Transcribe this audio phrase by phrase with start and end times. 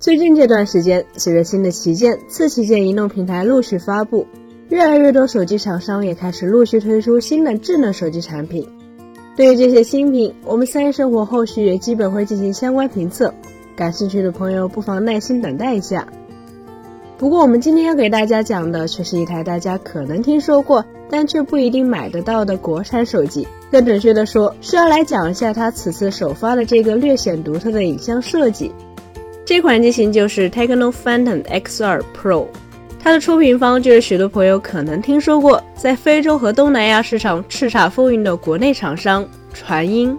[0.00, 4.26] 最近这段时间，随着新的旗舰、次旗舰移动平台陆续发布，
[4.70, 8.66] 越来越多手机厂商也开始陆续推出新的智能手机产品。
[9.36, 13.34] 对于这些新品，我们三一生活后续也基本会进行相关评测，
[13.76, 16.08] 感兴趣的朋友不妨耐心等待一下。
[17.18, 23.46] 不过，我们今天要给大家讲的却是一台大家可能听说过，但却不一定买得到的国产手机。
[23.70, 28.72] 更准确的说，是要来讲一下它此次首发的这个略显独特的影像设计。
[29.50, 32.46] 这款机型就是 Techno Phantom X2 Pro，
[33.00, 40.16] 它的出品方就是许多朋友可能听说过，在非洲和东南亚市场叱咤风云的国内厂商传音。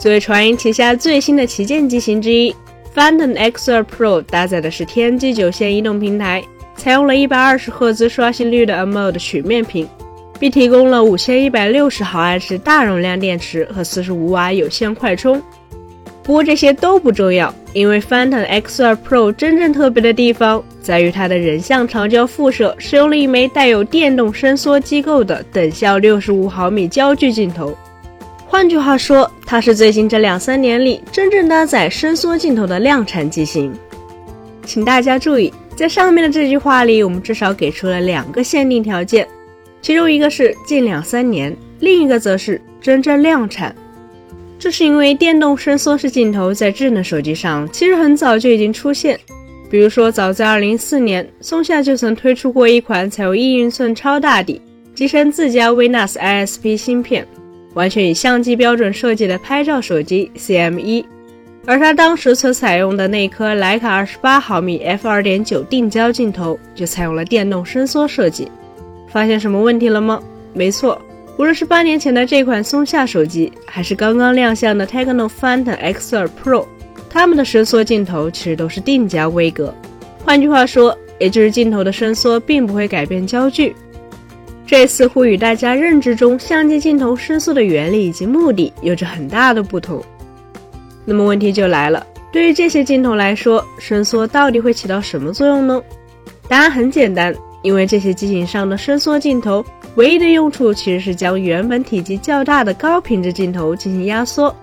[0.00, 2.52] 作为传音旗下最新的旗舰机型之一
[2.92, 6.42] ，Phantom X2 Pro 搭载的是天玑九线移动平台，
[6.74, 9.88] 采用了一百二十赫兹刷新率的 AMOLED 曲面屏，
[10.40, 15.40] 并提供了五千一百六十毫安时大容量电池和四十五瓦有线快充。
[16.22, 27.76] 不过这些都不重要，因为 Phantom X2 Pro 真正特别的地方在于它的人像长焦副摄使用了一枚带有电动伸缩机构的等效六十五毫米焦距镜头。
[28.46, 33.72] 换句话说，它是最近这两三年里真正搭载伸缩镜头的量产机型。
[34.64, 39.26] 请大家注意，在上面的这句话里，我们至少给出了两个限定条件，
[39.80, 43.74] 其中一个是近两三年，另一个则是真正量产。
[44.62, 49.18] 这是因为电动伸缩式镜头在智能手机上其实很早就已经出现，
[49.68, 54.62] 比如说早在2014年，松下就曾推出过一款采用一英寸超大底、
[54.94, 57.26] 集成自家 Venus ISP 芯片、
[57.74, 61.04] 完全以相机标准设计的拍照手机 CM1，
[61.66, 68.46] 而它当时所采用的那颗徕卡28毫米 f2.9 定焦镜头就采用了电动伸缩设计。
[69.08, 70.22] 发现什么问题了吗？
[70.54, 70.96] 没错。
[71.38, 76.66] 无论是八年前的这款松下手机，还是刚刚亮相的 Techno Phantom X2 Pro，
[77.08, 79.74] 它们的伸缩镜头其实都是定焦规格。
[80.24, 83.74] 换句话说，也就是镜头的伸缩并不会改变焦距。
[84.66, 90.02] 这似乎与大家认知中相机镜头伸缩的原理以及目的有着很大的不同。
[91.04, 95.82] 那么问题就来了，对于这些镜头来说，伸缩到底会起到什么作用呢？
[96.48, 99.64] 答案很简单，因为这些机型上的伸缩镜头。
[99.96, 104.54] 唯一的用处其实是将原本体积较大的高品质镜头进行压缩，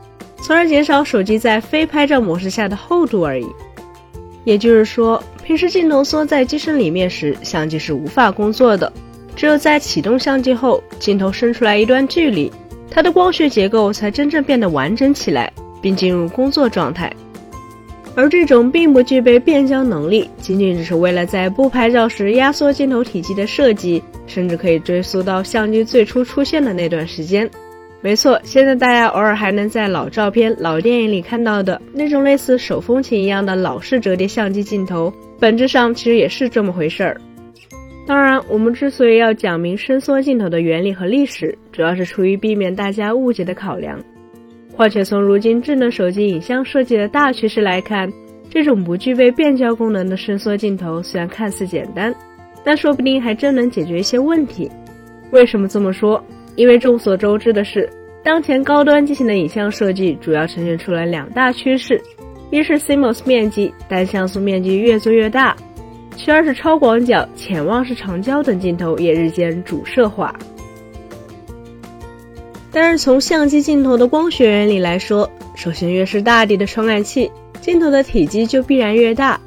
[0.42, 3.46] 从而减少手机在非拍照模式下的厚度而已。
[4.44, 8.92] 也就是说，平时镜头缩在机身里面时，相机是无法工作的。
[9.36, 12.52] 只有在启动相机后，镜头伸出来一段距离，
[12.90, 17.14] 它的光学结构才真正变得完整起来，并进入工作状态。
[18.20, 24.04] 而这种并不具备变焦能力，仅仅只是为了在不拍照时压缩镜头体积的设计。
[24.28, 27.50] 甚至可以追溯到相机最初出现的那段时间。
[28.00, 37.20] 没错，现在大家偶尔还能在老照片、老电影里看到的那种类似手风琴一样的老式折叠相机镜头，本质上其实也是这么回事儿。
[38.06, 44.00] 当然，我们之所以要讲明伸缩镜头的原理和历史，主要是出于避免大家误解的考量。
[44.80, 48.10] 况且从如今智能手机影像设计的大趋势来看，
[48.50, 52.16] 这种不具备变焦功能的伸缩镜头虽然看似简单。
[52.64, 54.72] 但说不定还真能解决一些问题。
[55.32, 56.24] 为什么这么说？
[56.56, 57.90] 因为众所周知的是，
[58.24, 62.02] 当前高端机型的影像设计主要呈现出了两大趋势：
[62.50, 65.54] 一是 CMOS 面积单像素面积越做越大；
[66.16, 70.34] 其二是超广角、潜望式长焦等镜头也日渐主摄化。
[72.72, 77.32] 但是从相机镜头的光学原理来说，首先越是大底的传感器，
[77.62, 79.40] 镜头的体积就必然越大。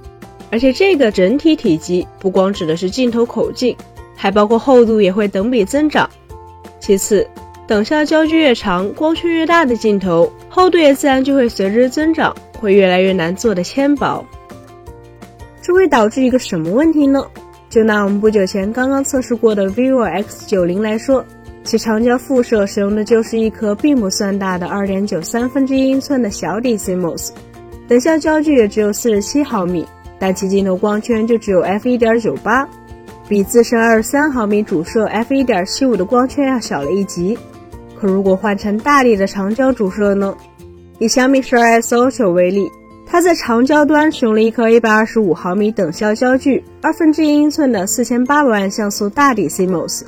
[0.51, 3.77] 而且这个整体体积不光指的是镜头口径，
[4.15, 6.11] 还包括厚度也会等比增长。
[6.79, 7.27] 其次，
[7.67, 14.23] 等效焦距越长，光圈越大的镜头，厚度也自然就会随之增长，会越来越难做的纤薄。
[15.63, 17.25] 这会导致一个什么问题呢？
[17.71, 21.25] 就拿我们不久前刚刚测试过的 vivo X90 来说，
[21.65, 27.31] 其长焦副摄使用的就是一颗并不算大的2.9三分之一英寸的小底 CMOS，
[27.89, 29.87] 等效焦距也只有47毫米。
[30.19, 32.69] 但其镜头光圈就只有 f 一点九八，
[33.29, 37.37] 比自身二十三毫米主摄 f 一点七五的光圈要小了一级。
[37.99, 40.33] 可如果换成大底的长焦主摄呢？
[41.01, 42.71] 以小米十二 S Ultra 为例，
[43.05, 50.03] 它在长焦端使用了一颗一百二十五毫米等效焦距、二分之一英寸的四千八百万像素大底 CMOS，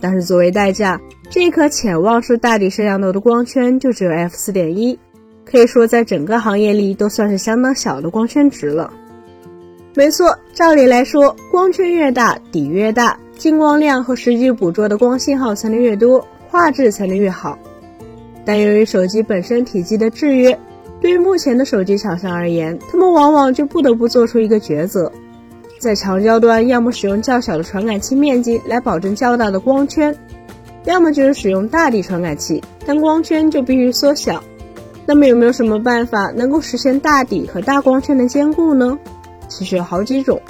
[0.00, 1.00] 但是作为代价，
[1.30, 4.98] 这一颗潜望式大底摄像头的光圈就只有 f 四点一，
[5.44, 8.92] 可以说在整个行业里都算是相当小的光圈值了。
[9.94, 17.58] 没错，照理来说，光圈越大，底越大，进光量和实际捕捉的光信号才能越多，画质才能越好。
[18.44, 20.56] 但由于手机本身体积的制约，
[21.00, 25.10] 对于目前的手机厂商而言，他们往往就不得不做出一个抉择，
[25.78, 30.16] 在长焦端要么使用较小的传感器面积来保证较大的光圈，
[30.84, 34.42] 要么就是使用大底传感器，但光圈就必须缩小。
[35.04, 38.98] 那么有没有什么办法能够实现大底和大光圈的兼顾呢？
[39.48, 40.40] 其实有好几种，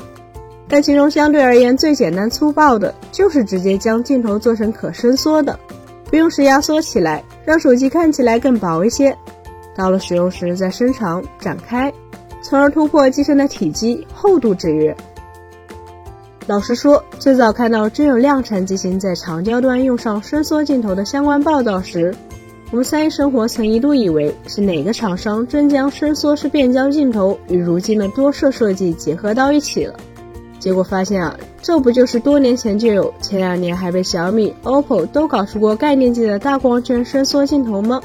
[0.69, 5.59] 但其中相对而言最简单粗暴的就是直接将镜头做成可伸缩的，
[6.09, 9.15] 不用时压缩起来，让手机看起来更薄一些。
[9.75, 11.93] 到了使用时再伸长展开，
[12.41, 14.97] 从而突破机身的体积厚度制约。
[16.47, 22.15] 老实说，最早看到真有量产机型在长焦端用上伸缩镜头的相关报道时，
[22.71, 29.95] 我们三一生活曾一度以为是哪个厂商真将伸缩式变焦镜头与如今的多摄设计结合到一起了。
[30.61, 38.01] 结果发现啊，这不就是多年前就有，前两年还被小米、OPPO 都搞出过概念机的大光圈伸缩镜头吗？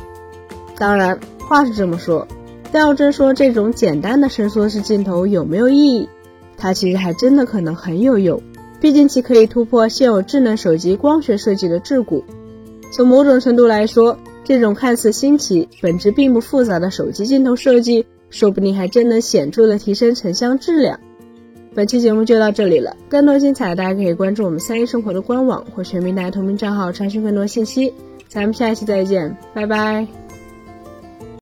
[0.78, 1.20] 当然。
[1.48, 2.26] 话是这么说，
[2.72, 6.08] 但要真说这种简单的伸缩式镜头有没有意义，
[6.62, 8.40] 它其实还真的可能很有用。
[8.80, 12.24] 毕竟其可以突破现有智能手机光学设计的桎梏。
[12.92, 21.00] 从某种程度来说，这种看似新奇、本质并不复杂的手机镜头设计，说不定还真能显著的提升成像质量。
[21.74, 27.94] 本期节目就到这里了，更多精彩大家可以关注我们三一生活的官网或全民大同名账号查询更多信息。
[28.28, 30.21] 咱们下期再见，拜拜。